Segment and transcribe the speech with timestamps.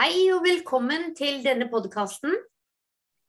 [0.00, 2.32] Hei og velkommen til denne podkasten.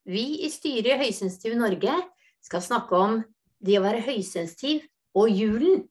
[0.07, 1.97] Vi i styret i Høysensitiv Norge
[2.39, 3.17] skal snakke om
[3.59, 4.86] det å være høysensitiv
[5.19, 5.81] og julen.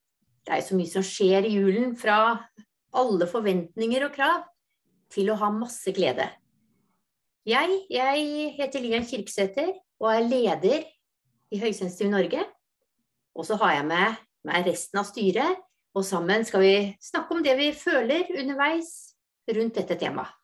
[0.41, 2.39] Det er så mye som skjer i julen, fra
[2.97, 4.49] alle forventninger og krav
[5.13, 6.31] til å ha masse glede.
[7.45, 10.91] Jeg, jeg heter Lian Kirksæter og er leder
[11.53, 12.49] i Høysensitiv Norge.
[13.37, 15.61] Og så har jeg med meg resten av styret,
[15.93, 16.75] og sammen skal vi
[17.05, 18.95] snakke om det vi føler underveis
[19.53, 20.40] rundt dette temaet.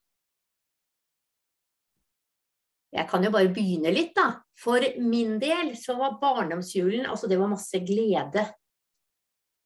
[2.97, 4.31] Jeg kan jo bare begynne litt, da.
[4.57, 8.47] For min del så var barndomsjulen altså det var masse glede.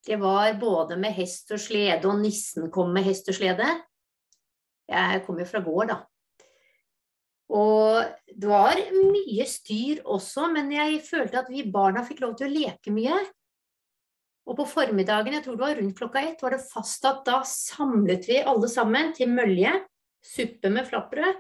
[0.07, 3.69] Det var både med hest og slede, og nissen kom med hest og slede.
[4.91, 6.01] Jeg kom jo fra gård, da.
[7.51, 12.49] Og det var mye styr også, men jeg følte at vi barna fikk lov til
[12.49, 13.19] å leke mye.
[14.51, 18.27] Og på formiddagen, jeg tror det var rundt klokka ett, var det fastsatt da samlet
[18.31, 19.75] vi alle sammen til mølje,
[20.27, 21.39] suppe med flatbrød,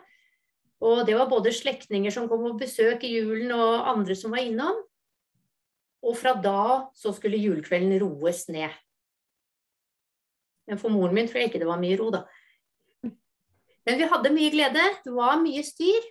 [0.81, 4.45] og det var både slektninger som kom på besøk i julen, og andre som var
[4.45, 4.79] innom.
[6.01, 8.73] Og fra da så skulle julekvelden roes ned.
[10.71, 12.25] Men for moren min tror jeg ikke det var mye ro, da.
[13.89, 14.87] Men vi hadde mye glede.
[15.05, 16.09] Det var mye styr.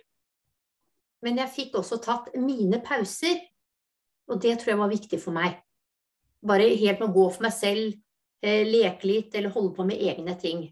[1.24, 3.40] Men jeg fikk også tatt mine pauser.
[4.30, 5.58] Og det tror jeg var viktig for meg.
[6.46, 7.96] Bare helt med å gå for meg selv,
[8.42, 10.68] eh, leke litt eller holde på med egne ting.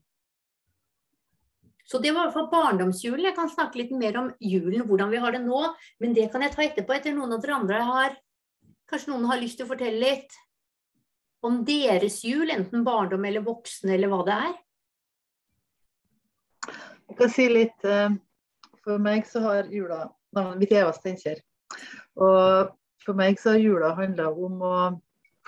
[1.88, 3.24] Så det var i hvert fall barndomsjulen.
[3.30, 5.62] Jeg kan snakke litt mer om julen, hvordan vi har det nå.
[6.02, 8.18] Men det kan jeg ta etterpå, etter noen av dere andre har
[8.88, 10.36] Kanskje noen har lyst til å fortelle litt
[11.44, 14.54] om deres jul, enten barndom eller voksne, eller hva det er?
[17.08, 18.16] Jeg kan si litt eh,
[18.84, 21.38] For meg så har jula Navnet mitt er Eva Steinkjer.
[22.20, 22.72] Og
[23.04, 24.74] for meg så har jula handla om å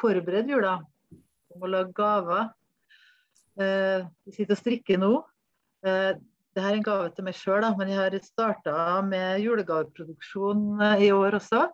[0.00, 0.78] forberede jula.
[1.52, 2.46] Om å lage gaver.
[3.60, 5.10] Eh, vi sitter og strikker nå.
[5.84, 6.14] Eh,
[6.56, 11.10] det er en gave til meg sjøl, men jeg har starta med julegaveproduksjon eh, i
[11.14, 11.68] år også.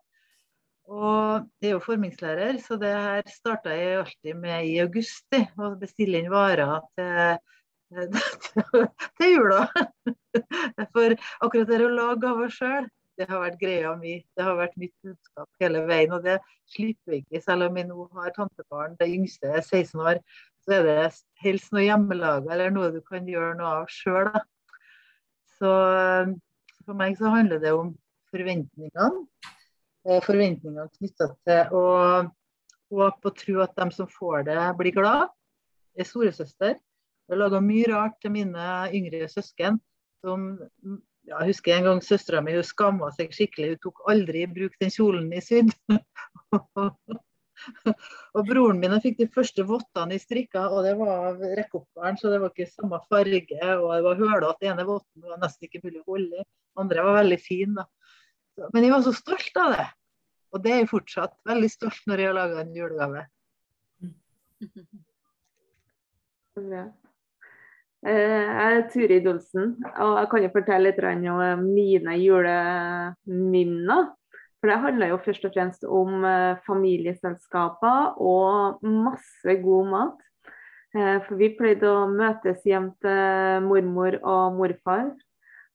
[0.86, 5.26] Og jeg er jo formingslærer, så det her starta jeg alltid med i august.
[5.34, 7.40] Å bestille inn varer til,
[9.18, 9.64] til jula.
[10.92, 14.18] For akkurat det å lage gaver sjøl, det har vært greia mi.
[14.36, 16.12] Det har vært mitt budskap hele veien.
[16.12, 16.36] Og det
[16.70, 18.98] slipper vi ikke, selv om jeg nå har tantebarn.
[19.00, 20.20] Det yngste er 16 år.
[20.66, 20.98] Så er det
[21.42, 24.30] helst noe hjemmelaga eller noe du kan gjøre noe av sjøl.
[25.56, 25.70] Så
[26.86, 27.92] for meg så handler det om
[28.32, 29.08] forventningene.
[30.06, 31.84] Eh, forventningene knytta til å
[32.92, 35.32] håpe og tro at de som får det, blir glad.
[35.96, 36.76] Jeg er storesøster.
[36.76, 39.80] Jeg har laga mye rart til mine yngre søsken.
[40.22, 40.52] Som,
[41.26, 43.74] ja, jeg husker en gang søstera mi skamma seg skikkelig.
[43.74, 45.72] Hun tok aldri i bruk den kjolen i sydd.
[48.36, 51.44] og broren min fikk de første vottene i strikka, og det var av
[52.20, 53.60] så det var ikke samme farge.
[53.76, 54.70] Og det var hølete.
[54.70, 56.48] ene votten var nesten ikke mulig å holde i.
[56.76, 57.78] andre var veldig fin.
[57.78, 57.86] Da.
[58.72, 59.88] Men jeg var så stolt av det.
[60.54, 61.34] Og det er jeg fortsatt.
[61.48, 63.26] Veldig stolt når jeg har laga en julegave.
[68.06, 74.04] Eh, jeg er Turid Olsen, og jeg kan jo fortelle litt om mine juleminner.
[74.60, 80.24] For det handler jo først og fremst om eh, familieselskaper og masse god mat.
[80.96, 85.10] Eh, for vi pleide å møtes hjem til mormor og morfar.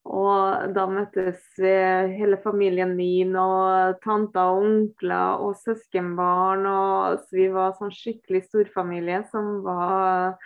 [0.02, 6.66] Og da møttes hele familien min og tanter og onkler og søskenbarn.
[6.66, 10.40] Og så vi var sånn skikkelig storfamilie som var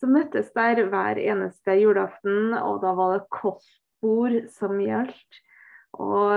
[0.00, 2.54] som møttes der hver eneste julaften.
[2.58, 5.42] Og da var det kostbord som gjaldt.
[5.96, 6.34] Og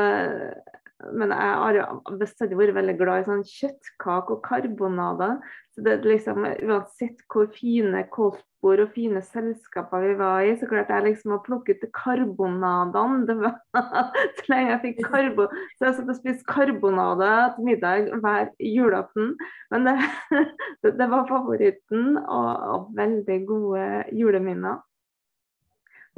[1.16, 5.38] men jeg har bestandig vært veldig glad i sånn kjøttkake og karbonader.
[5.72, 10.98] Så det liksom, Uansett hvor fine koldtbord og fine selskaper vi var i, så klarte
[10.98, 13.22] jeg liksom å plukke ut karbonadene.
[13.30, 13.56] Det var
[14.42, 15.48] så lenge jeg fikk karbo,
[15.78, 19.34] så jeg satt og spiste karbonade til middag hver julaften.
[19.72, 19.98] Men det,
[21.00, 24.84] det var favoritten og, og veldig gode juleminner.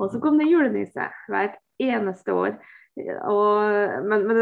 [0.02, 2.56] Og så kom det julenisse hvert eneste år.
[3.00, 4.40] Og, men, men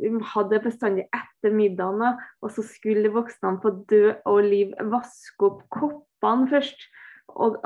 [0.00, 5.62] vi hadde bestandig etter middagen, og så skulle voksne på død og liv vaske opp
[5.74, 6.88] koppene først.
[7.30, 7.60] Og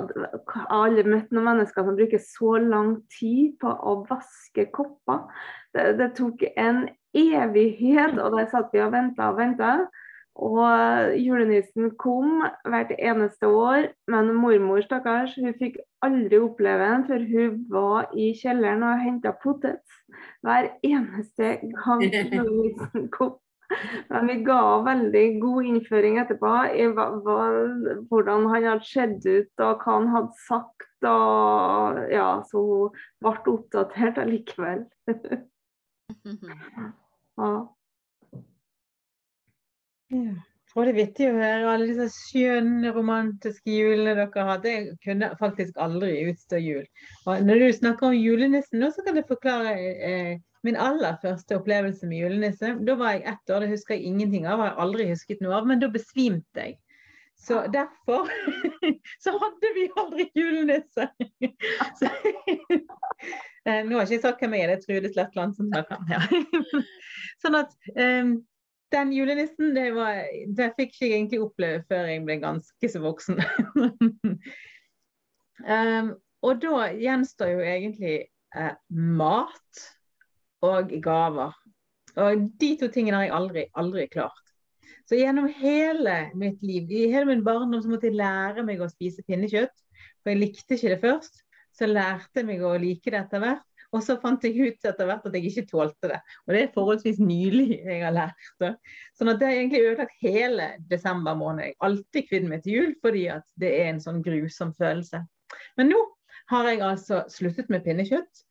[0.68, 5.22] alle møtt noen mennesker som bruker så lang tid på å vaske kopper.
[5.72, 6.84] Det, det tok en
[7.16, 9.70] evighet, og der satt vi og venta og venta.
[10.34, 17.26] Og julenissen kom hvert eneste år, men mormor stakkars, hun fikk aldri oppleve den før
[17.28, 20.00] hun var i kjelleren og henta potet
[20.42, 22.02] hver eneste gang
[22.34, 23.36] julenissen kom.
[24.10, 26.50] Men vi ga veldig god innføring etterpå
[26.82, 27.38] i hva, hva,
[28.10, 33.54] hvordan han hadde sett ut og hva han hadde sagt og ja, så hun ble
[33.54, 34.84] oppdatert allikevel.
[37.40, 37.54] ja.
[40.14, 40.34] Ja.
[40.74, 44.72] Og det er vittig å høre alle disse skjønne, romantiske julene dere har Det
[45.06, 46.86] kunne faktisk aldri utstå jul.
[47.30, 50.32] Og når du snakker om julenissen nå, så kan jeg forklare eh,
[50.66, 52.72] min aller første opplevelse med julenisse.
[52.88, 54.64] Da var jeg ett år, det husker jeg ingenting av.
[54.64, 56.78] Har aldri husket noe av, men da besvimte jeg.
[57.38, 58.26] Så derfor
[59.24, 61.06] så hadde vi aldri julenisse.
[62.00, 62.10] Så,
[63.68, 66.02] eh, nå har jeg ikke sagt hvem jeg er, det er Trude Sletland som snakker.
[66.08, 66.82] her.
[67.44, 68.34] Sånn at um,
[68.94, 70.22] den julenissen det, var,
[70.56, 73.40] det fikk jeg egentlig oppleve før jeg ble ganske så voksen.
[75.74, 76.14] um,
[76.44, 78.16] og da gjenstår jo egentlig
[78.54, 78.74] eh,
[79.18, 79.84] mat
[80.64, 81.54] og gaver.
[82.20, 84.40] Og de to tingene har jeg aldri, aldri klart.
[85.08, 88.88] Så gjennom hele mitt liv, i hele min barndom, så måtte jeg lære meg å
[88.92, 89.74] spise pinnekjøtt.
[90.22, 91.42] For jeg likte ikke det først.
[91.74, 93.66] Så lærte jeg meg å like det etter hvert.
[93.94, 96.18] Og så fant jeg ut etter hvert at jeg ikke tålte det.
[96.44, 98.72] Og det er forholdsvis nylig jeg har lært det.
[99.14, 101.68] Sånn at det har egentlig ødelagt hele desember måned.
[101.68, 105.22] Jeg har alltid kvidd meg til jul fordi at det er en sånn grusom følelse.
[105.78, 106.02] Men nå
[106.50, 108.44] har jeg altså sluttet med pinnekjøtt.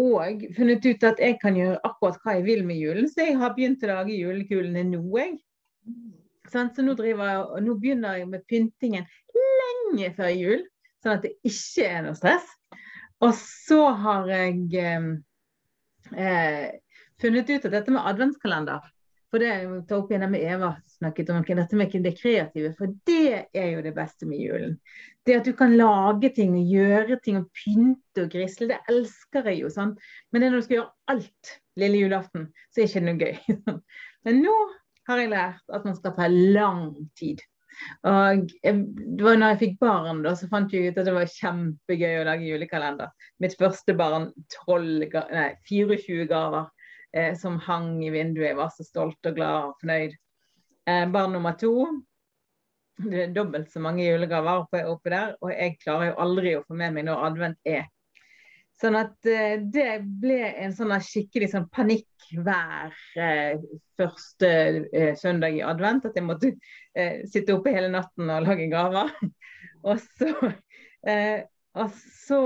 [0.00, 3.08] Og funnet ut at jeg kan gjøre akkurat hva jeg vil med julen.
[3.10, 5.38] Så jeg har begynt å lage julekulene nå, jeg.
[6.50, 7.16] Så nå, jeg,
[7.64, 10.64] nå begynner jeg med pyntingen lenge før jul.
[11.00, 12.46] Sånn at det ikke er noe stress.
[13.20, 16.70] Og så har jeg eh,
[17.20, 18.86] funnet ut at dette med adventskalender
[19.30, 22.72] For det jeg tar opp igjen med Eva snakket om, dette med det kreative.
[22.78, 24.78] For det er jo det beste med julen.
[25.26, 29.46] Det at du kan lage ting og gjøre ting og pynte og grisle, det elsker
[29.52, 29.70] jeg jo.
[29.70, 29.94] sånn.
[30.32, 33.78] Men når du skal gjøre alt lille julaften, så er det ikke noe gøy.
[34.26, 34.56] Men nå
[35.10, 36.84] har jeg lært at man skal ta lang
[37.18, 37.38] tid.
[38.10, 41.32] Og det var når jeg fikk barn, da, så fant jeg ut at det var
[41.32, 43.14] kjempegøy å lage julekalender.
[43.42, 44.28] Mitt første barn
[44.66, 46.68] 12, nei, 24 gaver
[47.16, 48.50] eh, som hang i vinduet.
[48.50, 50.16] Jeg var så stolt og glad og fornøyd.
[50.90, 51.74] Eh, barn nummer to
[53.00, 55.34] det er dobbelt så mange julegaver oppe der.
[55.40, 57.86] Og jeg klarer jo aldri å få med meg når advent er.
[58.80, 63.60] Sånn at eh, det ble en sånn skikkelig sånn panikk hver eh,
[64.00, 64.52] første
[64.88, 66.06] eh, søndag i advent.
[66.08, 66.54] At jeg måtte
[67.30, 69.12] sitte oppe hele natten og lage gaver.
[69.88, 70.30] og, så,
[71.78, 71.92] og
[72.26, 72.40] så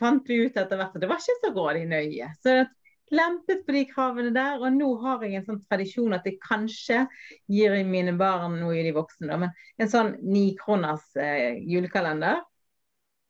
[0.00, 2.28] fant vi ut etter hvert at det var ikke så grådig nøye.
[2.42, 2.66] Så jeg
[3.14, 7.04] lempet på de kravene der, og nå har jeg en sånn tradisjon at jeg kanskje
[7.50, 12.42] gir mine barn, nå er de voksne, men en sånn nikroners eh, julekalender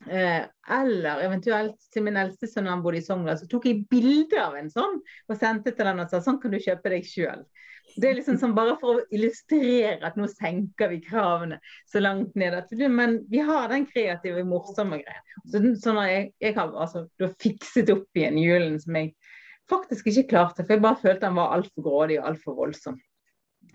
[0.07, 4.57] eller eventuelt til min eldste sønn han bodde i Sogndal, så tok jeg bilde av
[4.59, 7.47] en sånn og sendte til den og sa sånn kan du kjøpe deg sjøl.
[7.97, 12.35] Det er liksom sånn bare for å illustrere at nå senker vi kravene så langt
[12.37, 12.57] ned.
[12.59, 15.23] At, men vi har den kreative, morsomme greia.
[15.47, 17.07] Så, at jeg, jeg har altså,
[17.41, 19.15] fikset opp igjen julen som jeg
[19.71, 22.99] faktisk ikke klarte, for jeg bare følte han var altfor grådig og altfor voldsom.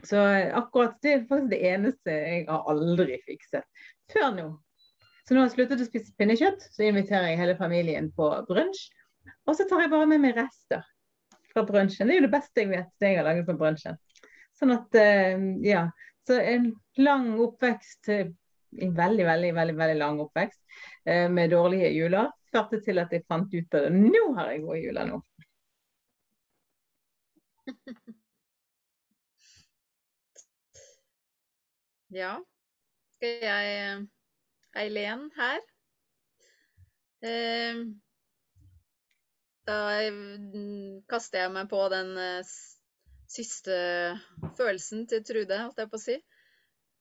[0.08, 0.20] Så
[0.58, 3.66] akkurat det er faktisk det eneste jeg har aldri fikset.
[4.12, 4.52] Før nå
[5.32, 8.82] så når jeg sluttet å spise pinnekjøtt, så inviterer jeg hele familien på brunsj.
[9.48, 10.84] Og så tar jeg bare med meg rester
[11.54, 12.12] fra brunsjen.
[12.12, 13.96] Det er jo det beste jeg vet, det jeg har laget på brunsjen.
[14.60, 15.86] Sånn at, uh, ja.
[16.28, 16.68] Så en
[17.00, 20.62] lang oppvekst, en veldig, veldig, veldig, veldig lang oppvekst
[21.08, 23.88] uh, med dårlige juler, førte til at jeg fant ut av.
[23.96, 25.26] Nå har jeg gode juler nå.
[32.12, 32.42] Ja.
[33.16, 34.10] Skal jeg
[34.78, 35.60] Eileen her.
[37.22, 37.82] Eh,
[39.68, 39.80] da
[41.12, 42.54] kaster jeg meg på den eh,
[43.30, 43.78] siste
[44.58, 46.18] følelsen til Trude, holdt jeg på å si.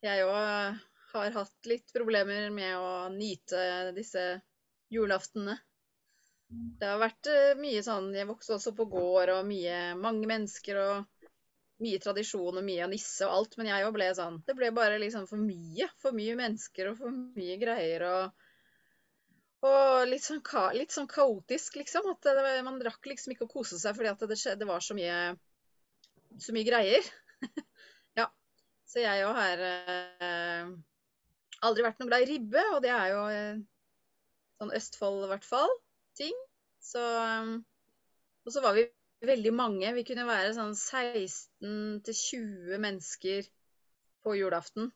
[0.04, 0.78] Jeg òg
[1.14, 4.24] har hatt litt problemer med å nyte disse
[4.92, 5.56] julaftene.
[6.50, 10.80] Det har vært eh, mye sånn Jeg vokste også på gård og mye, mange mennesker
[10.82, 11.19] og
[11.84, 14.70] mye tradisjon og mye av nisse og alt, men jeg òg ble sånn Det ble
[14.76, 15.88] bare liksom for mye.
[16.02, 18.46] For mye mennesker og for mye greier og
[19.60, 20.40] og litt sånn,
[20.72, 22.06] litt sånn kaotisk, liksom.
[22.14, 24.96] At det, man rakk liksom ikke å kose seg fordi at det, det var så
[24.96, 25.16] mye,
[26.40, 27.10] så mye greier.
[28.20, 28.30] ja.
[28.88, 30.70] Så jeg òg har eh,
[31.68, 33.60] aldri vært noe glad i ribbe, og det er jo eh,
[34.60, 35.76] sånn Østfold i hvert fall,
[36.16, 36.40] ting.
[36.80, 37.58] Så um,
[38.48, 38.86] Og så var vi
[39.26, 39.92] veldig mange.
[39.96, 43.48] Vi kunne være sånn 16-20 mennesker
[44.24, 44.90] på julaften.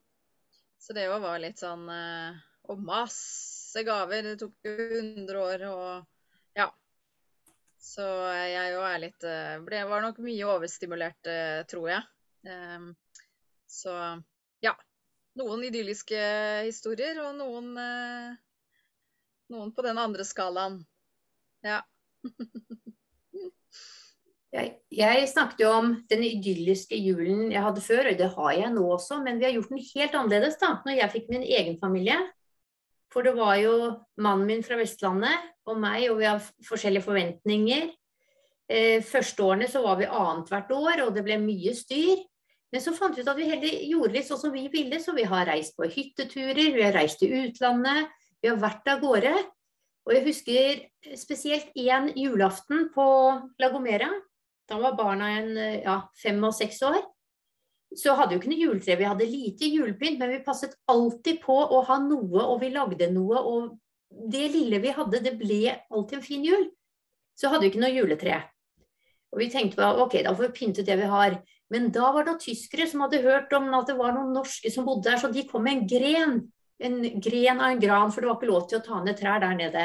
[0.81, 2.33] Så det òg var litt sånn eh,
[2.69, 4.23] Og masse gaver.
[4.26, 5.88] Det tok jo 100 år og
[6.59, 6.69] ja.
[7.81, 8.04] Så
[8.37, 12.02] jeg òg er litt eh, ble, Var nok mye overstimulert, eh, tror jeg.
[12.49, 12.87] Ehm,
[13.69, 13.93] så
[14.64, 14.75] ja.
[15.40, 16.21] Noen idylliske
[16.69, 17.69] historier og noen
[19.52, 20.87] Noen på den andre skalaen.
[21.64, 21.81] Ja.
[24.55, 28.85] Jeg, snakket jo om den idylliske julen jeg hadde før, og det har jeg nå
[28.95, 32.21] også, men vi har gjort den helt annerledes da, når jeg fikk min egen familie.
[33.11, 33.75] For det var jo
[34.23, 37.89] mannen min fra Vestlandet og meg, og vi har forskjellige forventninger.
[38.71, 42.23] Eh, første årene så var vi annethvert år, og det ble mye styr.
[42.75, 45.15] Men så fant vi ut at vi heller gjorde litt sånn som vi ville, så
[45.15, 48.11] vi har reist på hytteturer, vi har reist til utlandet,
[48.43, 49.35] vi har vært av gårde.
[50.05, 53.07] Og jeg husker spesielt én julaften på
[53.63, 54.11] Lagomera.
[54.71, 55.50] Da var barna en,
[55.85, 57.02] ja, fem og seks år.
[57.94, 58.97] Så hadde jo ikke noe juletre.
[58.99, 63.11] Vi hadde lite julepynt, men vi passet alltid på å ha noe, og vi lagde
[63.12, 63.42] noe.
[63.44, 66.66] Og det lille vi hadde, det ble alltid en fin jul.
[67.38, 68.40] Så hadde vi ikke noe juletre.
[69.35, 71.38] Og vi tenkte på ok, da får vi pynte det vi har.
[71.73, 74.87] Men da var det tyskere som hadde hørt om at det var noen norske som
[74.87, 76.37] bodde der, så de kom med en gren.
[76.85, 79.42] En gren av en gran, for det var ikke lov til å ta ned trær
[79.42, 79.85] der nede.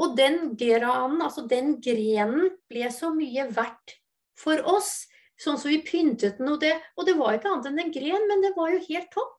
[0.00, 3.98] Og den granen, altså den grenen, ble så mye verdt
[4.38, 5.04] for oss.
[5.40, 8.26] Sånn som vi pyntet den, og det, og det var ikke annet enn en gren,
[8.28, 9.38] men det var jo helt topp.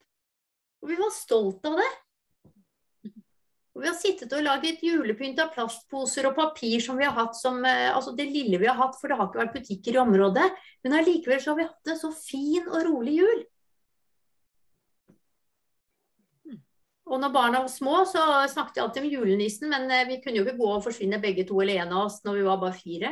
[0.81, 1.91] Og vi var stolt av det.
[3.71, 7.37] Og vi har sittet og laget julepynt av plastposer og papir som vi har hatt
[7.39, 10.47] som Altså det lille vi har hatt, for det har ikke vært butikker i området.
[10.83, 13.45] Men allikevel så har vi hatt en så fin og rolig jul.
[17.11, 20.39] Og når barna var små, så snakket jeg alltid om julenissen, men eh, vi kunne
[20.39, 22.77] jo ikke gå og forsvinne begge to eller en av oss når vi var bare
[22.77, 23.11] fire.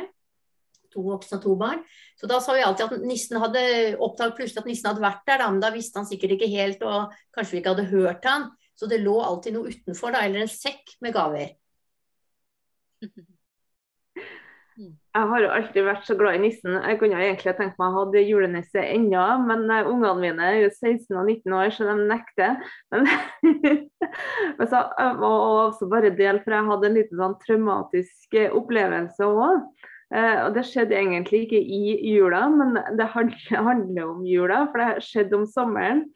[0.94, 1.82] To voksne og to barn.
[2.18, 3.64] Så da sa vi alltid at nissen hadde
[4.00, 6.82] oppdaget plutselig at nissen hadde vært der, da, men da visste han sikkert ikke helt,
[6.82, 8.48] og kanskje vi ikke hadde hørt han.
[8.74, 11.52] Så det lå alltid noe utenfor, da, eller en sekk med gaver.
[15.10, 16.76] Jeg har jo alltid vært så glad i nissen.
[16.86, 20.68] Jeg kunne egentlig tenkt meg å ha julenisse ennå, men uh, ungene mine er jo
[20.70, 22.60] 16 og 19 år, så de nekter.
[22.94, 23.08] Men,
[24.60, 29.26] men så, og også bare del, for jeg hadde en liten sånn traumatisk eh, opplevelse
[29.26, 29.66] òg.
[30.14, 35.06] Eh, og Det skjedde egentlig ikke i jula, men det handler om jula, for det
[35.08, 36.06] skjedde om sommeren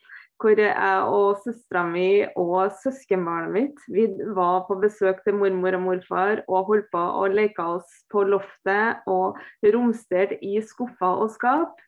[0.43, 5.85] hvor jeg og søstera mi og søskenbarnet mitt vi var på besøk til mormor og
[5.87, 9.39] morfar og holdt på å leke oss på loftet og
[9.75, 11.79] romsterte i skuffer og skap.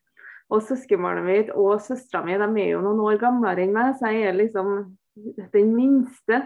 [0.47, 4.15] Og søskenbarnet mitt og søstera mi de er jo noen år gamlere enn meg, så
[4.15, 4.77] jeg er liksom
[5.53, 6.45] den minste.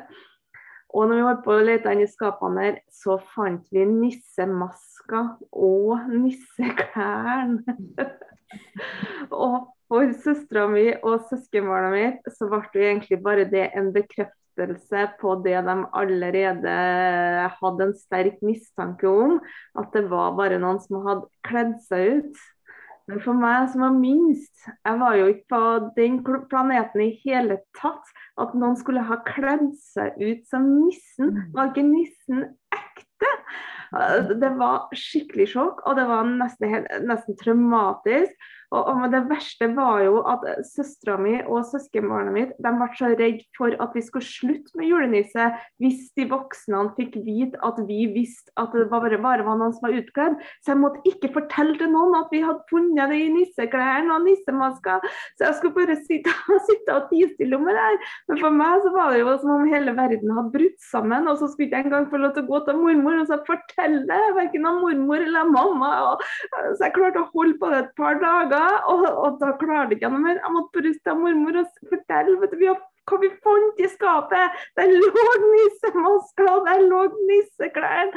[0.91, 6.09] Og når vi holdt på å lete i skapene der, så fant vi nissemasker og
[6.11, 7.77] nisseklærne.
[9.45, 15.03] og for søstera mi og søskenbarna mine så ble det egentlig bare det en bekreftelse
[15.19, 16.77] på det de allerede
[17.57, 19.41] hadde en sterk mistanke om,
[19.79, 22.41] at det var bare noen som hadde kledd seg ut.
[23.11, 25.63] Men for meg som var minst, jeg var jo ikke på
[25.97, 31.33] den planeten i hele tatt, at noen skulle ha kledd seg ut som nissen.
[31.35, 31.41] Mm.
[31.57, 32.45] Var ikke nissen
[32.77, 33.33] ekte?
[34.39, 38.51] Det var skikkelig sjokk, og det var nesten, nesten traumatisk.
[38.71, 43.11] Og, og, det verste var jo at søstera mi og søskenbarnet mitt de ble så
[43.19, 45.47] redd for at vi skulle slutte med julenisse
[45.83, 49.89] hvis de voksne fikk vite at vi visste at det bare, bare var noen som
[49.89, 50.39] var utkledd.
[50.63, 54.27] Så jeg måtte ikke fortelle til noen at vi hadde funnet det i nisseklærne og
[54.29, 55.07] nissemasker.
[55.39, 56.35] Så jeg skulle bare sitte,
[56.69, 57.99] sitte og tie stille om det der.
[58.31, 61.29] Men for meg så var det jo som om hele verden hadde brutt sammen.
[61.31, 63.41] Og så skulle jeg ikke engang få lov til å gå til mormor og så
[63.49, 65.93] fortelle det, verken av mormor eller mamma.
[66.13, 68.60] Og, så jeg klarte å holde på det et par dager
[68.93, 70.39] og, og, da klarte jeg ikke noe mer.
[70.41, 72.79] Jeg måtte bare av mormor og fortelle vet du, vi har,
[73.11, 74.63] hva vi fant i skapet.
[74.79, 78.15] Der lå nissemasker, og der lå nisseklær.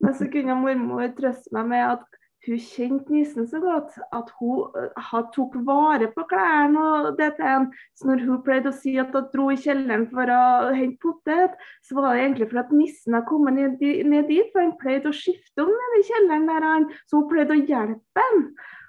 [0.00, 2.08] Men så kunne mormor trøste meg med at
[2.46, 6.80] hun kjente nissen så godt at hun uh, tok vare på klærne.
[6.80, 7.52] og dette.
[7.94, 11.56] Så når hun pleide å si at hun dro i kjelleren for å hente potet,
[11.84, 15.12] så var det egentlig for at nissen hadde kommet ned, ned, dit, for han pleide
[15.12, 16.68] å skifte om nede i kjelleren der,
[17.10, 18.44] så hun pleide å hjelpe ham.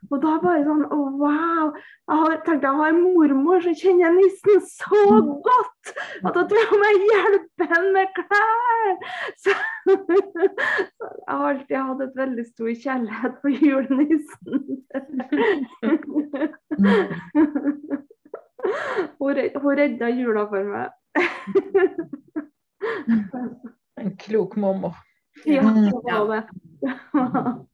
[0.10, 1.74] Og da bare sånn oh, Wow!
[2.10, 5.02] Jeg har tenkte jeg har en mormor som kjenner nissen så
[5.46, 5.92] godt
[6.26, 8.90] at hun tror jeg må hjelpe henne med klær!
[9.42, 9.52] Så,
[9.86, 14.54] så, jeg har alltid hatt et veldig stor kjærlighet for julenissen.
[19.22, 20.90] hun, hun redda jula for meg.
[24.02, 24.96] En klok mormor.
[25.46, 27.68] Ja, det var det.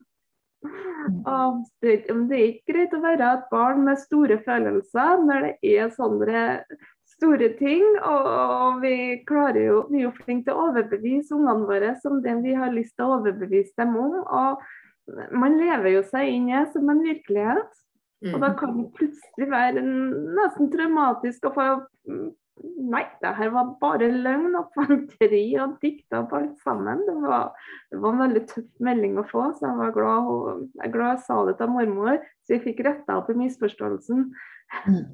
[0.65, 5.73] Og det, det er ikke greit å være et barn med store følelser når det
[5.77, 6.43] er sånne
[7.17, 7.85] store ting.
[8.01, 8.95] Og, og vi
[9.29, 12.73] klarer jo, vi er jo flinke til å overbevise ungene våre som det vi har
[12.73, 14.19] lyst til å overbevise dem om.
[14.25, 17.69] Og man lever jo seg inn i som en virkelighet.
[18.27, 18.57] Og da mm.
[18.57, 21.65] kan det plutselig være nesten traumatisk å få
[22.63, 27.03] Nei, det her var bare løgn og fanteri og dikta opp alt sammen.
[27.05, 27.51] Det var,
[27.91, 30.29] det var, en veldig tøff melding å få, så jeg var glad
[30.63, 34.25] jeg er glad jeg sa det til mormor, så vi fikk retta opp i misforståelsen.
[34.87, 35.05] Mm.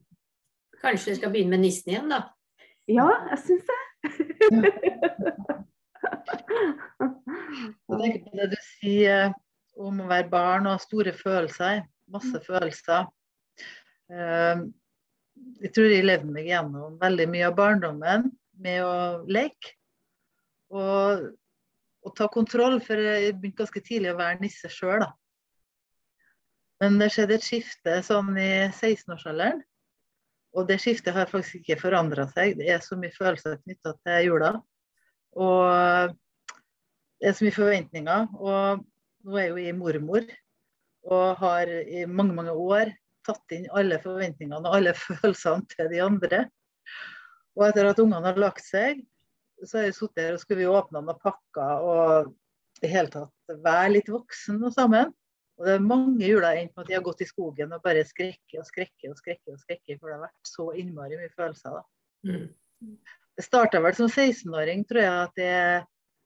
[0.82, 2.20] Kanskje du skal begynne med nissen igjen, da?
[2.90, 3.80] Ja, jeg syns det.
[8.00, 9.32] jeg på det du sier
[9.80, 11.84] om å være barn og store følelser.
[12.10, 13.06] Masse følelser.
[14.10, 14.66] Uh,
[15.60, 18.30] jeg tror jeg levde meg gjennom veldig mye av barndommen
[18.64, 18.94] med å
[19.28, 19.74] leke.
[20.70, 21.26] Og,
[22.06, 25.10] og ta kontroll, for jeg begynte ganske tidlig å være nisse sjøl, da.
[26.80, 29.60] Men det skjedde et skifte sånn i 16-årsalderen.
[30.56, 32.56] Og det skiftet har faktisk ikke forandra seg.
[32.58, 34.54] Det er så mye følelser knytta til jula.
[35.36, 36.14] Og
[37.20, 38.30] det er så mye forventninger.
[38.40, 38.80] Og
[39.28, 40.32] nå er jeg jo jeg mormor
[41.10, 42.90] og har i mange, mange år
[43.26, 46.44] tatt inn alle forventningene og alle følelsene til de andre.
[47.58, 49.02] Og etter at ungene har lagt seg,
[49.64, 52.30] så har jeg sittet her og skulle vi åpne og pakker og
[52.80, 55.10] i hele tatt være litt voksen og sammen.
[55.60, 58.06] Og det er mange juler endt med at de har gått i skogen og bare
[58.08, 59.52] skrekker og skrekker og skrekker.
[59.52, 61.76] og skrekker, For det har vært så innmari mye følelser.
[61.76, 61.82] da.
[62.24, 62.94] Mm.
[63.36, 65.52] Det starta vel som 16-åring, tror jeg, at det,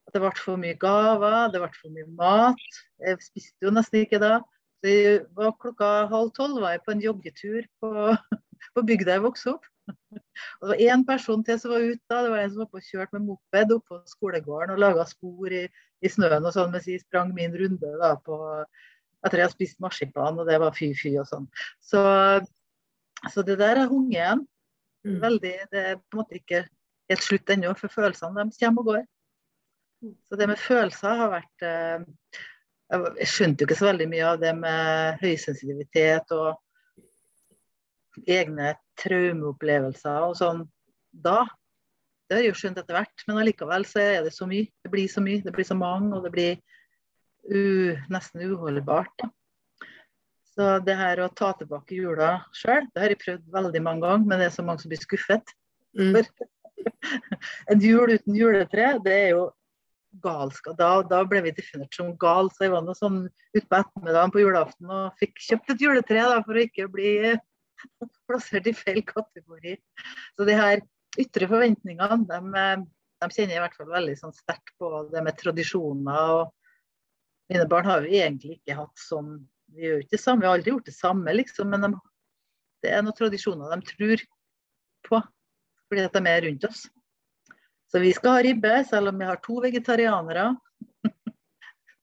[0.06, 2.78] at det ble for mye gaver, det ble for mye mat.
[3.02, 4.38] Jeg spiste jo nesten ikke da.
[4.85, 4.97] Det
[5.37, 7.93] var klokka halv tolv var jeg på en joggetur på,
[8.75, 9.69] på bygda jeg vokste opp.
[9.88, 12.23] Og det var én person til som var ute da.
[12.25, 15.53] Det var en som var på kjørt med moped oppå på skolegården og laga spor
[15.53, 15.64] i,
[16.05, 18.38] i, snøen og sånn mens jeg sprang min runde da på
[19.25, 21.47] etter jeg hadde spist marsipan, og det var fy-fy og sånn.
[21.81, 22.00] Så,
[23.33, 24.43] så, det der har hunget igjen.
[25.05, 25.17] Mm.
[25.23, 26.61] Veldig, Det er på en måte ikke
[27.09, 29.07] helt slutt ennå, for følelsene de kommer og går.
[30.29, 32.05] Så det med følelser har vært eh,
[32.93, 36.55] jeg skjønte jo ikke så veldig mye av det med høysensitivitet og
[38.31, 40.64] egne traumeopplevelser og sånn
[41.11, 41.44] da.
[42.25, 44.68] Det har jeg jo skjønt etter hvert, men allikevel så er det så mye.
[44.85, 46.55] Det blir så mye, det blir så mange, og det blir
[47.51, 49.12] u, nesten uholdbart.
[49.20, 49.31] Da.
[50.55, 54.29] Så det her å ta tilbake jula sjøl, det har jeg prøvd veldig mange ganger,
[54.29, 55.55] men det er så mange som blir skuffet.
[55.99, 56.23] Mm.
[57.73, 59.44] en jul uten juletre, det er jo
[60.22, 60.77] galskap.
[60.79, 62.50] Da, da, ble vi definert som gal.
[62.53, 63.24] Så jeg var noe sånn
[63.57, 67.12] utpå ettermiddagen på julaften og fikk kjøpt et juletre da, for å ikke bli
[68.29, 69.77] plassert i feil kategori.
[70.37, 70.85] Så de her
[71.20, 72.66] ytre forventningene, de,
[73.22, 76.38] de kjenner jeg i hvert fall veldig sånn sterkt på det med tradisjoner.
[76.40, 79.37] og Mine barn har jo egentlig ikke hatt sånn
[79.74, 81.88] Vi gjør ikke det samme, vi har aldri gjort det samme, liksom, men de,
[82.85, 84.20] det er noen tradisjoner de tror
[85.09, 85.20] på
[85.88, 86.85] fordi at de er rundt oss.
[87.94, 90.57] Så vi skal ha ribbe, selv om vi har to vegetarianere.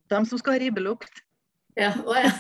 [0.09, 1.11] De som skal ha ribbelukt.
[1.75, 2.31] Ja, å ja.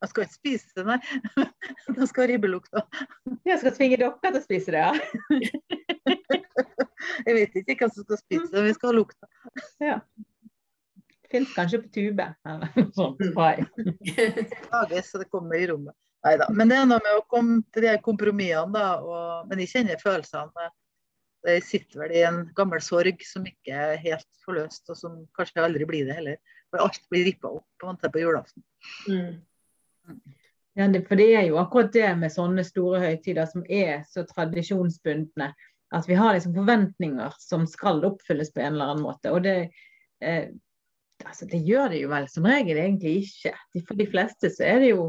[0.00, 0.98] Jeg skal ikke spise det, nei.
[1.96, 2.84] De skal ha ribbelukt òg.
[3.48, 4.92] Jeg skal tvinge dere til å spise det, ja.
[7.24, 9.24] Jeg vet ikke hvem som skal spise det, vi skal ha lukta.
[9.80, 9.96] Ja.
[11.32, 13.56] Fins kanskje på tube eller sånn spray.
[14.74, 15.96] Lages så det kommer i rommet.
[16.28, 16.52] Nei da.
[16.52, 19.00] Men det er noe med å komme til de kompromissene, da.
[19.00, 20.68] Og, men jeg kjenner følelsene
[21.48, 25.64] jeg sitter vel i en gammel sorg som ikke er helt forløst, og som kanskje
[25.64, 26.40] aldri blir det heller.
[26.70, 28.64] For alt blir rippa opp på, julaften.
[29.08, 29.40] Mm.
[30.78, 35.50] Ja, for det er jo akkurat det med sånne store høytider som er så tradisjonsbundne.
[35.90, 39.32] At vi har liksom forventninger som skal oppfylles på en eller annen måte.
[39.34, 39.72] Og det,
[40.22, 40.52] eh,
[41.24, 43.56] altså det gjør det jo vel som regel egentlig ikke.
[43.88, 45.08] For de fleste så er det jo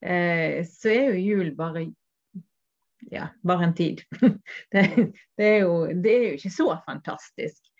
[0.00, 1.84] eh, så er jo jul bare
[3.10, 4.02] ja, bare en tid.
[4.70, 7.70] Det, det, er jo, det, er jo, ikke så fantastisk.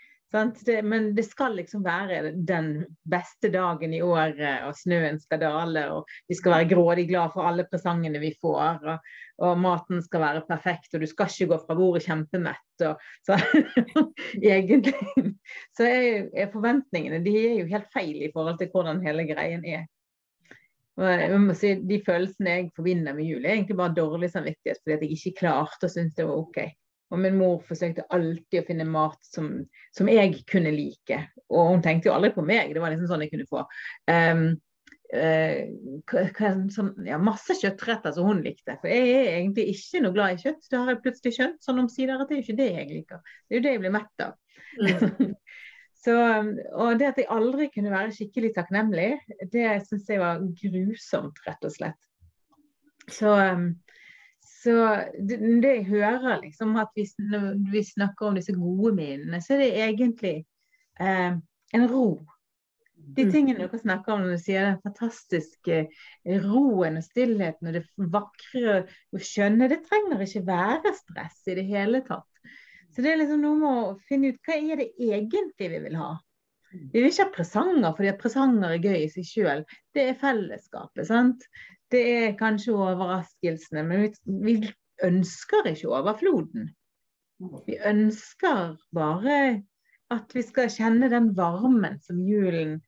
[0.66, 2.70] Det, men det skal liksom være den
[3.06, 7.46] beste dagen i året, og snøen skal dale, og vi skal være grådig glad for
[7.46, 11.60] alle presangene vi får, og, og, maten skal være perfekt, og du skal ikke gå
[11.62, 12.82] fra bordet kjempemett.
[12.82, 13.38] Og, så
[14.56, 14.96] egentlig
[15.78, 19.62] så er, er forventningene de er jo helt feil i forhold til hvordan hele greien
[19.62, 19.86] er.
[20.94, 25.40] Si, de følelsene jeg forbinder med jul, er egentlig bare dårlig samvittighet fordi jeg ikke
[25.40, 26.60] klarte å synes det var OK.
[27.12, 29.50] Og min mor forsøkte alltid å finne mat som,
[29.94, 31.18] som, jeg kunne like.
[31.52, 33.64] Og hun tenkte jo aldri på meg, det var liksom sånn jeg kunne få.
[34.10, 34.46] Um,
[35.14, 38.78] uh, sånn, ja, masse kjøttretter som hun likte.
[38.80, 40.70] For jeg er egentlig ikke noe glad i kjøtt.
[40.70, 43.36] Det har jeg plutselig skjønt sånn omsider at det er jo ikke det jeg liker.
[43.44, 44.38] Det er jo det jeg blir mett av.
[44.80, 45.34] Mm.
[46.04, 46.14] Så,
[46.76, 49.14] og det at jeg aldri kunne være skikkelig takknemlig,
[49.52, 52.00] det syns jeg var grusomt, rett og slett.
[53.08, 53.32] Så,
[54.44, 54.74] så
[55.16, 59.56] det, det, jeg hører liksom at vi, når vi snakker om disse gode minnene, så
[59.56, 60.36] er det egentlig
[61.00, 61.40] eh,
[61.74, 62.06] en ro.
[63.16, 65.80] De tingene dere snakker om når du sier den fantastiske
[66.44, 68.78] roen og stillheten og det vakre
[69.12, 72.28] og skjønne, det trenger ikke være stress i det hele tatt.
[72.94, 75.98] Så det er liksom noe med å finne ut hva er det egentlig vi vil
[75.98, 76.12] ha.
[76.74, 79.64] Vi vil ikke ha presanger fordi presanger er gøy i seg sjøl.
[79.94, 81.06] Det er fellesskapet.
[81.10, 81.46] sant?
[81.90, 84.10] Det er kanskje overraskelsene, men vi,
[84.46, 84.54] vi
[85.06, 86.72] ønsker ikke overfloden.
[87.66, 89.38] Vi ønsker bare
[90.14, 92.78] at vi skal kjenne den varmen som julen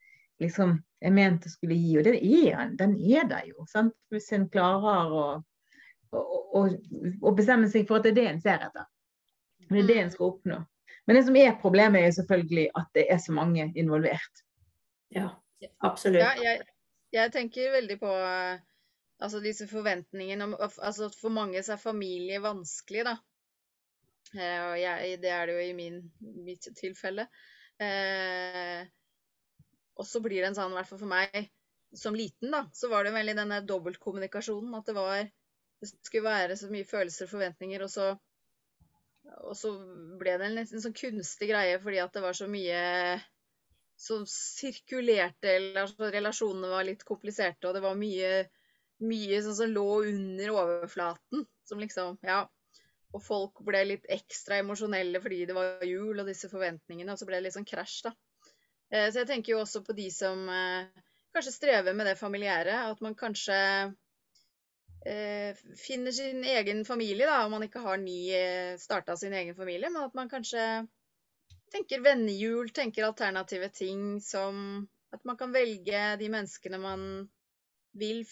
[0.42, 1.97] liksom er ment å skulle gi.
[1.99, 3.95] Og den er, den er der jo, sant?
[4.14, 5.25] hvis en klarer å,
[6.14, 6.27] å,
[6.61, 6.66] å,
[7.23, 8.87] å bestemme seg for at det er det en ser etter.
[9.69, 10.61] Det er det en skal oppnå.
[11.07, 14.43] Men det som er problemet, er selvfølgelig at det er så mange involvert.
[15.15, 15.29] Ja,
[15.87, 16.23] absolutt.
[16.23, 16.67] Ja, jeg,
[17.15, 18.13] jeg tenker veldig på
[19.23, 23.17] altså disse forventningene om altså For mange så er familie vanskelig, da.
[24.35, 26.01] Eh, og jeg, det er det jo i min,
[26.45, 27.29] mitt tilfelle.
[27.79, 28.83] Eh,
[29.97, 31.51] og så blir det en sånn, i hvert fall for meg
[31.97, 34.75] som liten, da, så var det veldig denne dobbeltkommunikasjonen.
[34.77, 35.27] At det var
[35.77, 38.15] Det skulle være så mye følelser og forventninger, og så
[39.47, 39.73] og så
[40.21, 42.81] ble det en nesten sånn kunstig greie fordi at det var så mye
[43.97, 48.33] som sirkulerte, eller altså relasjonene var litt kompliserte, og det var mye,
[49.09, 51.47] mye sånn som lå under overflaten.
[51.67, 52.45] Som liksom, ja.
[53.17, 57.29] Og folk ble litt ekstra emosjonelle fordi det var jul og disse forventningene, og så
[57.29, 58.12] ble det litt sånn krasj, da.
[58.93, 62.77] Eh, så jeg tenker jo også på de som eh, kanskje strever med det familiære,
[62.93, 63.57] at man kanskje
[65.79, 69.90] finner sin egen familie, da, om man ikke har ny eh, starta sin egen familie,
[69.92, 70.87] men at man kanskje
[71.73, 77.05] tenker vennehjul, tenker alternative ting som at man kan velge de menneskene man
[77.97, 78.25] vil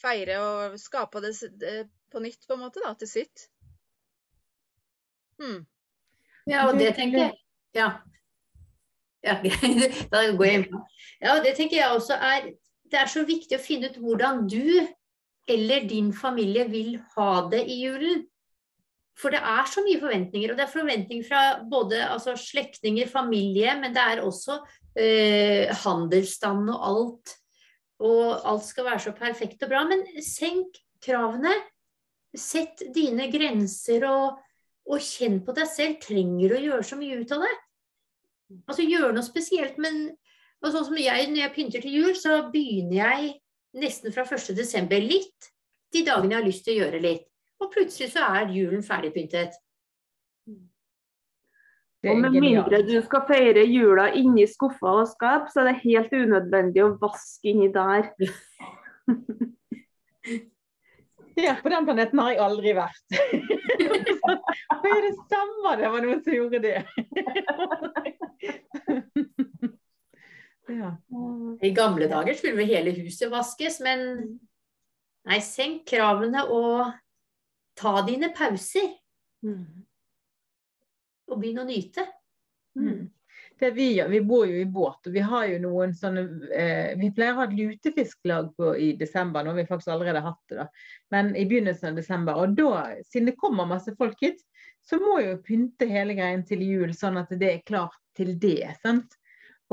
[0.00, 1.32] feire og skape det
[2.12, 3.48] på nytt, på en måte, da, til sitt.
[5.40, 5.64] Hmm.
[6.48, 7.32] Ja, og det tenker jeg
[7.76, 7.90] Ja.
[9.22, 9.34] ja.
[11.24, 12.52] Ja, det tenker jeg også er
[12.86, 14.86] Det er så viktig å finne ut hvordan du
[15.46, 18.24] eller din familie vil ha det i julen.
[19.16, 20.52] For det er så mye forventninger.
[20.52, 24.58] Og det er forventninger fra både altså, slektninger, familie, men det er også
[24.98, 27.36] eh, handelsstand og alt.
[28.04, 29.86] Og alt skal være så perfekt og bra.
[29.88, 31.54] Men senk kravene.
[32.36, 34.42] Sett dine grenser og,
[34.84, 35.96] og kjenn på deg selv.
[36.04, 37.54] Trenger du å gjøre så mye ut av det?
[38.66, 39.80] Altså gjør noe spesielt.
[39.80, 40.10] Men
[40.60, 43.34] sånn som jeg, når jeg pynter til jul, så begynner jeg
[43.76, 44.88] nesten fra 1.12.
[45.04, 45.50] litt
[45.94, 47.26] de dagene jeg har lyst til å gjøre litt.
[47.62, 49.52] Og plutselig så er julen ferdigpyntet.
[52.06, 56.12] Og med mindre du skal feire jula inni skuffer og skap, så er det helt
[56.14, 58.02] unødvendig å vaske inni der.
[61.46, 63.02] ja, på den planeten har jeg aldri vært.
[64.84, 66.78] det er det samme det var noen som gjorde det?
[70.68, 70.96] Ja.
[71.62, 74.06] I gamle dager skulle vel hele huset vaskes, men
[75.26, 76.94] nei, senk kravene og
[77.78, 78.88] ta dine pauser.
[79.46, 79.84] Mm.
[81.30, 82.06] Og begynn å nyte.
[82.78, 83.06] Mm.
[83.58, 87.08] Det vi vi bor jo i båt, og vi har jo noen sånne eh, Vi
[87.16, 90.58] pleier å ha et lutefisklag på, i desember, nå har vi faktisk allerede hatt det,
[90.60, 90.66] da.
[91.14, 92.42] Men i begynnelsen av desember.
[92.42, 94.42] Og da, siden det kommer masse folk hit,
[94.86, 98.76] så må jo pynte hele greien til jul, sånn at det er klart til det.
[98.82, 99.15] sant?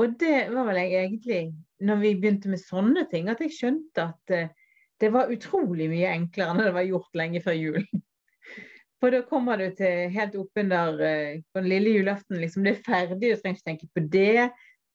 [0.02, 1.40] Og det var vel jeg egentlig,
[1.86, 4.50] når vi begynte med sånne ting, at jeg skjønte at uh,
[5.02, 7.80] det var utrolig mye enklere når det var gjort lenge før jul.
[9.02, 12.86] For da kommer du til helt oppunder uh, på den lille julaften, liksom, det er
[12.86, 14.48] ferdig, du trenger ikke tenke på det.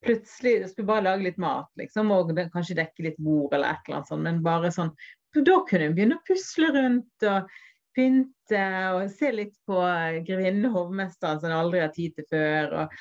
[0.04, 3.88] Plutselig du skulle bare lage litt mat, liksom, og kanskje dekke litt bord eller et
[3.88, 4.28] eller annet sånt.
[4.28, 4.94] Men bare sånn
[5.36, 7.52] Da kunne en begynne å pusle rundt og
[7.96, 8.64] pynte
[8.96, 9.78] og se litt på
[10.28, 12.76] grevinnen hovmesteren som han aldri har tid til før.
[12.82, 12.98] Og,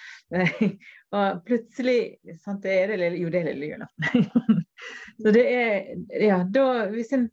[1.18, 1.98] og plutselig
[2.42, 4.62] sant, det er det lille, Jo, det er lille julaften.
[5.22, 7.28] Så det er Ja, da hvis en,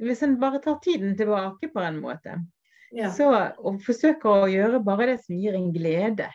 [0.00, 2.38] hvis en bare tar tiden tilbake på en måte,
[2.96, 3.10] ja.
[3.12, 3.28] så
[3.60, 6.30] og forsøker å gjøre bare det som gir en glede,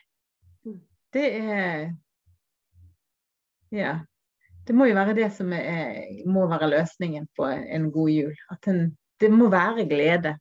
[1.16, 1.96] det er
[3.74, 4.02] Ja.
[4.66, 8.32] Det må jo være det som er, må være løsningen på en god jul.
[8.50, 10.32] At en, det må være glede.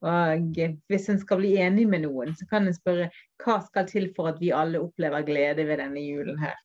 [0.00, 3.10] Og hvis en skal bli enig med noen, så kan en spørre
[3.42, 6.56] hva skal til for at vi alle opplever glede ved denne julen her?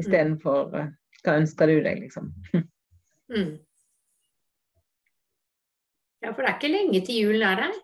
[0.00, 0.90] Istedenfor eh,
[1.22, 2.32] hva ønsker du deg, liksom.
[3.30, 3.60] Mm.
[6.18, 7.76] Ja, for det er ikke lenge til julen er her.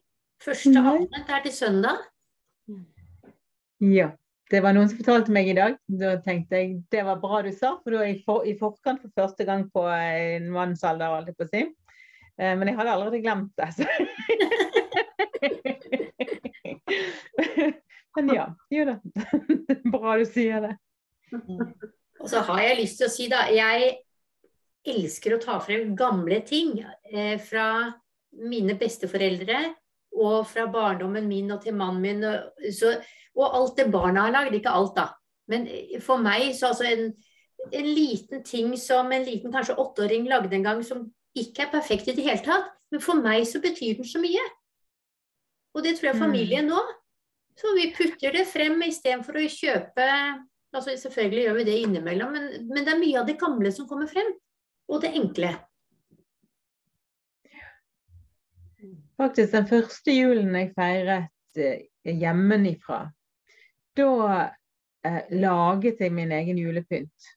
[0.43, 2.01] Første advent er til søndag.
[3.79, 4.09] Ja.
[4.51, 5.79] Det var noen som fortalte meg i dag.
[5.87, 9.03] Da tenkte jeg det var bra du sa, for da er jeg for, i forkant
[9.03, 11.63] for første gang på en mannsalder, holdt jeg på å si.
[12.37, 13.69] Eh, men jeg hadde allerede glemt det.
[13.77, 13.85] Så.
[18.17, 18.97] Men ja, jo da.
[19.93, 20.75] Bra du sier det.
[22.21, 23.91] Og så har jeg lyst til å si, da Jeg
[24.87, 27.93] elsker å ta frem gamle ting eh, fra
[28.47, 29.59] mine besteforeldre
[30.17, 32.25] og fra barndommen min og til mannen min.
[32.25, 32.95] Og, så,
[33.37, 34.57] og alt det barna har lagd.
[34.57, 35.11] Ikke alt, da.
[35.53, 37.11] Men eh, for meg så altså en,
[37.69, 41.05] en liten ting som en liten kanskje åtteåring lagde en gang, som
[41.37, 44.43] ikke er perfekt i det hele tatt, men for meg så betyr den så mye.
[45.77, 46.25] Og det tror jeg Mm.
[46.25, 46.81] familien nå.
[47.57, 50.09] Så vi putter det frem istedenfor å kjøpe
[50.77, 53.89] altså Selvfølgelig gjør vi det innimellom, men, men det er mye av det gamle som
[53.89, 54.29] kommer frem.
[54.93, 55.55] Og det enkle.
[59.17, 63.07] Faktisk den første julen jeg feiret eh, hjemmefra,
[63.97, 64.11] da
[65.09, 67.31] eh, laget jeg min egen julepynt.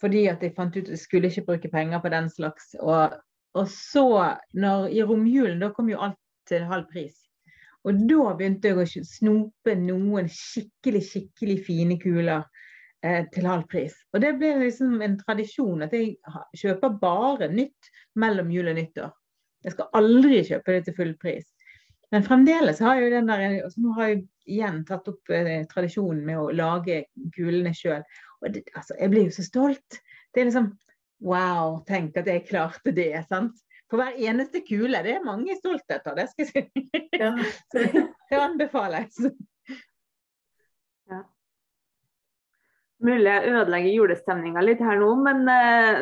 [0.00, 2.74] Fordi at jeg fant ut at jeg skulle ikke bruke penger på den slags.
[2.80, 3.16] Og,
[3.56, 7.16] og så, når, i romjulen, da kom jo alt til halv pris.
[7.86, 12.42] Og da begynte jeg å snope noen skikkelig, skikkelig fine kuler
[13.06, 13.94] eh, til halv pris.
[14.12, 16.16] Og det ble liksom en tradisjon at jeg
[16.58, 19.12] kjøper bare nytt mellom jul og nyttår.
[19.66, 21.46] Jeg skal aldri kjøpe det til full pris.
[22.14, 24.20] Men fremdeles har jeg jo den der, altså nå har jeg
[24.56, 27.00] igjen tatt opp eh, tradisjonen med å lage
[27.34, 28.02] kulene sjøl.
[28.42, 30.00] Og det, altså, jeg blir jo så stolt.
[30.34, 30.72] Det er liksom
[31.24, 33.24] Wow, tenk at jeg klarte det.
[33.30, 33.56] sant?
[33.88, 34.98] For hver eneste kule.
[35.04, 36.90] Det er mange stoltheter, det skal jeg si.
[37.16, 37.30] Ja.
[37.72, 39.16] Så det anbefales.
[43.04, 45.98] Mulig jeg ødelegger julestemninga litt her nå, men eh,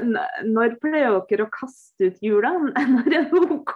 [0.47, 2.53] når pleier dere å kaste ut jula?
[2.95, 3.73] Når er det OK?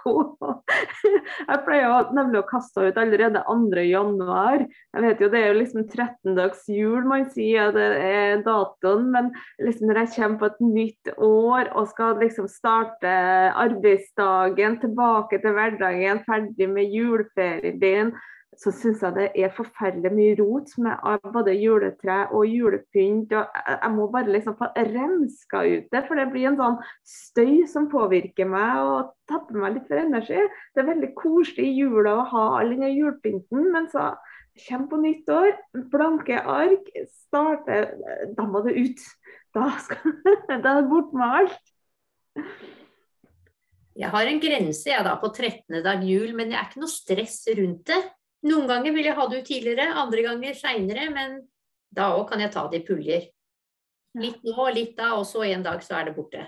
[1.49, 3.83] Jeg pleier nemlig å kaste ut allerede 2.
[3.89, 4.63] januar.
[4.95, 9.11] Jeg vet jo det er jo liksom 13 dags jul man sier det er datoen,
[9.11, 13.13] men liksom når jeg kommer på et nytt år og skal liksom starte
[13.51, 18.15] arbeidsdagen, tilbake til hverdagen, ferdig med juleferien,
[18.57, 23.31] så syns jeg det er forferdelig mye rot med både juletre og julepynt.
[23.37, 26.79] og Jeg jeg må bare liksom få renska ut det, for det blir en sånn
[27.05, 30.41] støy som påvirker meg og tapper meg litt for energi.
[30.73, 34.11] Det er veldig koselig i jula å ha all denne julepynten, men så
[34.65, 35.53] kommer på nyttår,
[35.93, 36.89] blanke ark,
[37.29, 37.93] starter
[38.35, 39.07] Da må det ut.
[39.55, 41.73] Da, skal, da er det bort med alt.
[43.99, 45.81] Jeg har en grense jeg da på 13.
[45.83, 47.99] dag jul, men det er ikke noe stress rundt det.
[48.47, 51.41] Noen ganger vil jeg ha det ut tidligere, andre ganger seinere, men
[51.95, 53.27] da òg kan jeg ta det i puljer.
[54.19, 56.45] Litt nå, litt da, og så en dag så er det borte.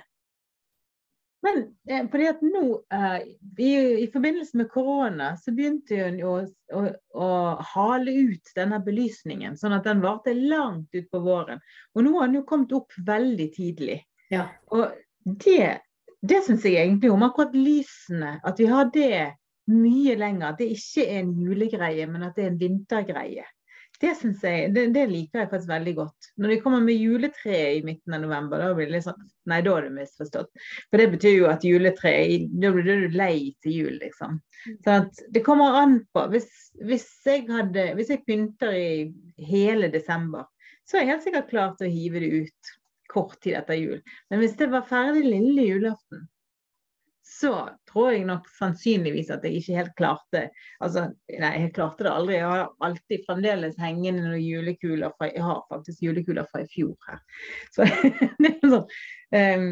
[1.41, 3.19] Men eh, fordi at nå, eh,
[3.58, 3.71] i,
[4.04, 6.41] i forbindelse med korona, så begynte hun jo å,
[6.77, 6.84] å,
[7.17, 7.30] å
[7.73, 11.62] hale ut denne belysningen, sånn at den varte langt ut på våren.
[11.95, 13.99] Og nå har den jo kommet opp veldig tidlig.
[14.34, 14.47] Ja.
[14.69, 14.93] Og
[15.25, 15.82] det,
[16.21, 19.23] det syns jeg egentlig om akkurat lysene, at vi har det
[19.71, 20.51] mye lenger.
[20.51, 23.47] At det ikke er en julegreie, men at det er en vintergreie.
[24.01, 26.29] Det, jeg, det, det liker jeg faktisk veldig godt.
[26.41, 29.60] Når de kommer med juletre i midten av november, da blir det litt sånn Nei,
[29.65, 30.49] da har du misforstått.
[30.89, 32.13] For det betyr jo at juletre
[32.62, 34.39] Da blir du lei til jul, liksom.
[34.86, 34.97] Så
[35.34, 36.25] det kommer an på.
[36.34, 36.49] Hvis,
[36.81, 40.49] hvis, jeg hadde, hvis jeg pynter i hele desember,
[40.86, 42.75] så er jeg helt sikkert klart å hive det ut
[43.12, 44.01] kort tid etter jul.
[44.31, 46.25] Men hvis det var ferdig lille julaften,
[47.23, 50.41] så tror jeg nok sannsynligvis at jeg ikke helt klarte
[50.81, 52.36] Altså, nei, jeg klarte det aldri.
[52.39, 56.95] Jeg har alltid fremdeles hengende noen julekuler fra Jeg har faktisk julekuler fra i fjor
[57.07, 57.21] her.
[57.75, 57.86] Så
[58.41, 58.89] det er sånn
[59.38, 59.69] um,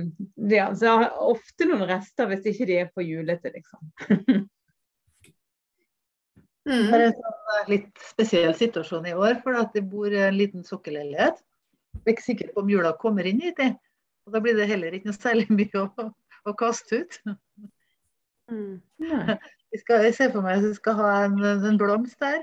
[0.53, 3.91] ja, Så jeg har ofte noen rester hvis ikke de er for julete, liksom.
[6.69, 6.89] Det Mm.
[6.93, 10.61] er en sånn eh, litt spesiell situasjon i år, for at det bor en liten
[10.67, 11.39] sokkelleilighet.
[11.95, 13.57] Jeg er ikke sikker på om jula kommer inn hit.
[13.57, 13.71] det.
[14.27, 16.09] Og Da blir det heller ikke noe særlig mye å,
[16.47, 17.19] å kaste ut.
[18.51, 18.79] Mm.
[19.03, 22.41] Jeg, skal, jeg ser for meg at jeg skal ha en, en blomst der,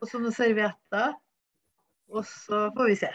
[0.00, 1.16] og så noen servietter.
[2.12, 3.10] Og så får vi se.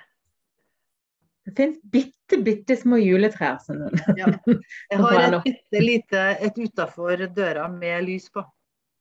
[1.47, 3.59] Det finnes bitte, bitte små juletrær.
[3.63, 3.85] Sånn.
[4.17, 4.31] Ja.
[4.91, 8.43] Jeg har et bitte lite et utafor døra med lys på.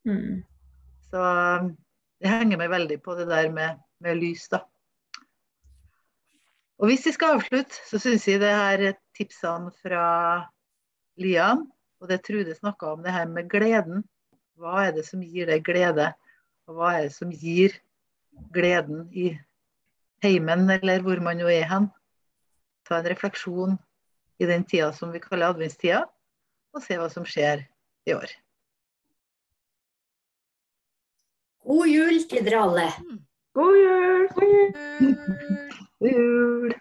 [0.06, 0.44] Mm.
[1.10, 1.72] Så jeg
[2.22, 4.62] det henger meg veldig på det der med, med lys, da.
[6.80, 8.84] Og hvis vi skal avslutte, så syns jeg det her
[9.16, 10.04] tipsene fra
[11.20, 11.64] Lian,
[12.00, 14.04] og det Trude snakka om, det her med gleden.
[14.60, 16.10] Hva er det som gir deg glede?
[16.68, 17.76] Og hva er det som gir
[18.52, 19.30] gleden i
[20.24, 21.88] heimen, eller hvor man jo er hen?
[22.88, 23.76] Ta en refleksjon
[24.38, 26.04] i den tida som vi kaller adventstida,
[26.76, 27.64] og se hva som skjer
[28.06, 28.32] i år.
[31.66, 32.90] God jul til dere alle.
[33.56, 34.28] God jul!
[34.36, 35.14] God jul.
[36.02, 36.76] God jul!